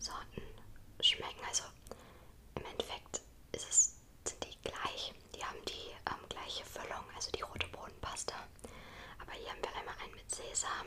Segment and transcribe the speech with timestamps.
[0.00, 0.42] Sorten
[1.00, 1.44] schmecken.
[1.48, 1.64] Also
[2.56, 3.20] im Endeffekt
[3.52, 5.12] ist es, sind die gleich.
[5.34, 8.34] Die haben die ähm, gleiche Füllung, also die rote Bohnenpaste.
[9.20, 10.86] Aber hier haben wir einmal einen mit Sesam.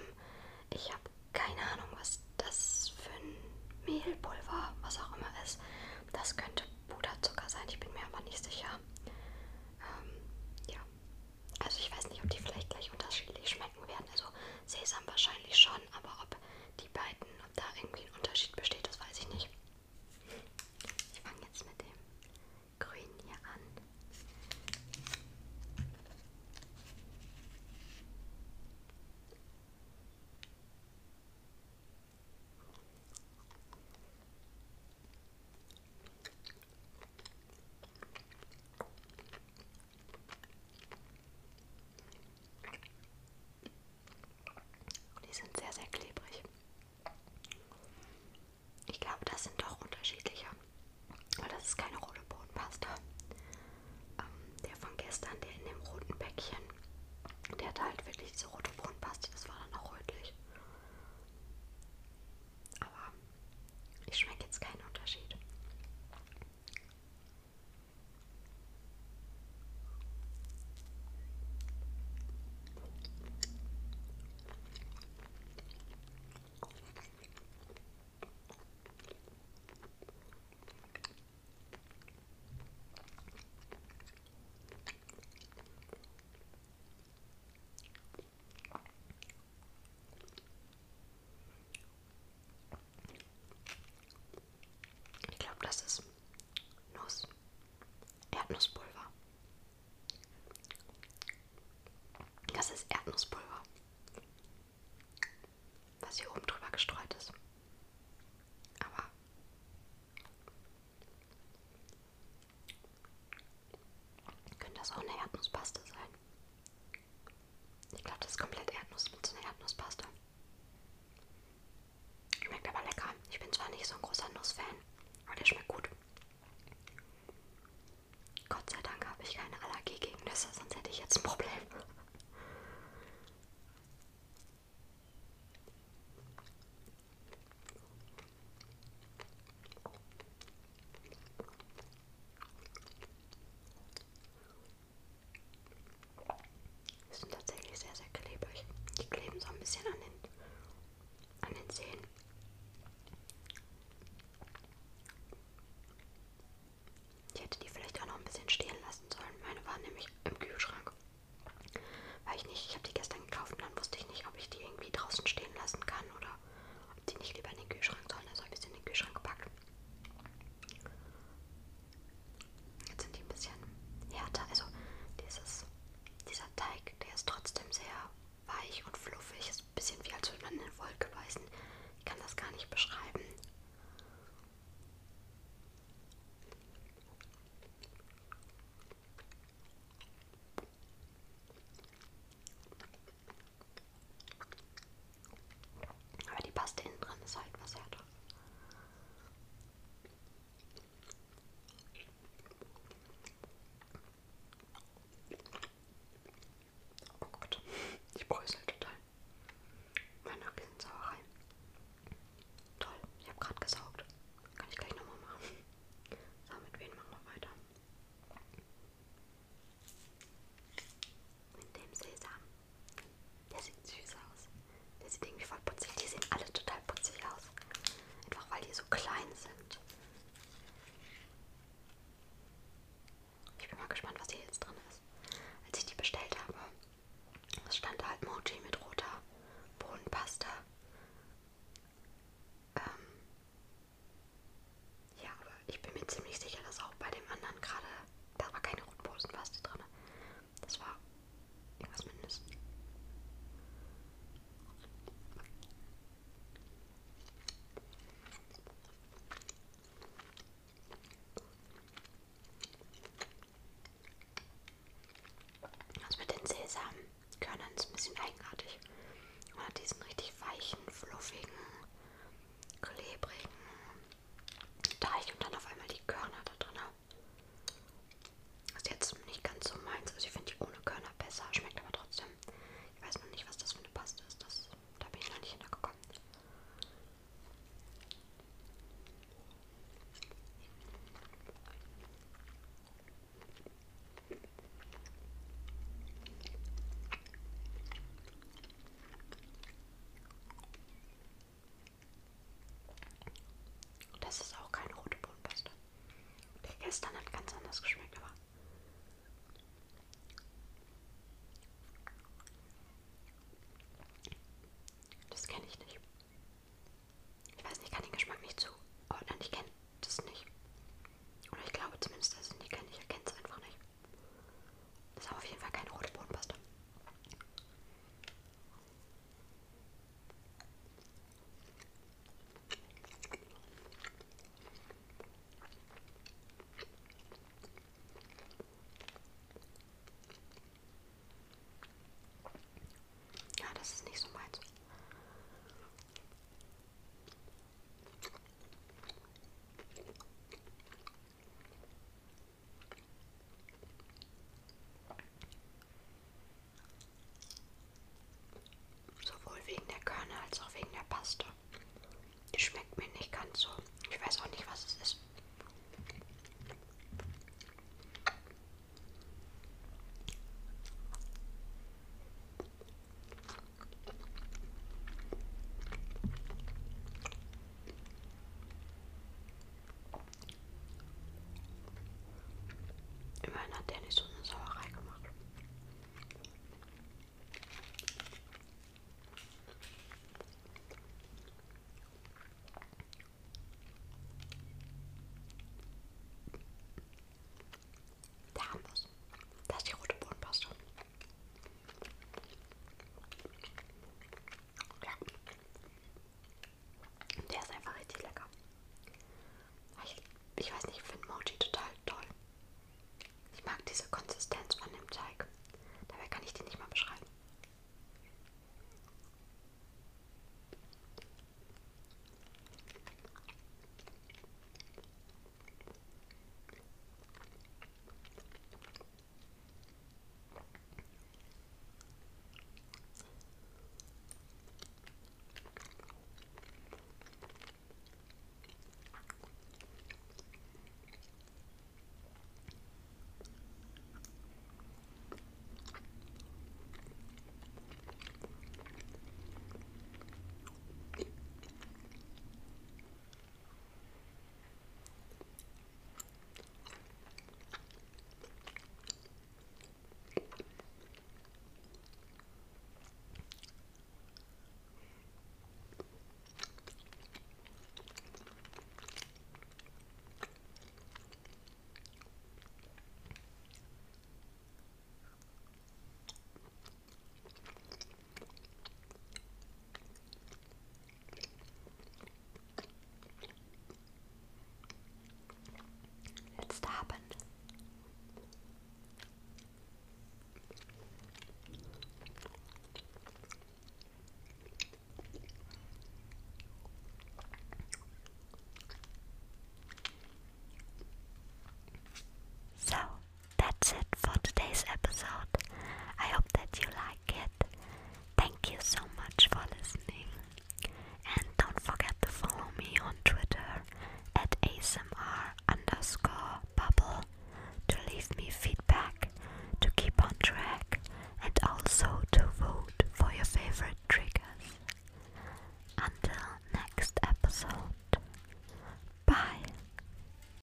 [0.71, 3.35] Ich habe keine Ahnung, was das für ein
[3.85, 5.59] Mehlpulver, was auch immer ist.
[6.11, 8.79] Das könnte Puderzucker sein, ich bin mir aber nicht sicher.
[9.81, 10.09] Ähm,
[10.69, 10.79] ja.
[11.59, 14.05] Also ich weiß nicht, ob die vielleicht gleich unterschiedlich schmecken werden.
[14.11, 14.25] Also
[14.65, 16.35] Sesam wahrscheinlich schon, aber ob
[106.13, 106.52] sie oben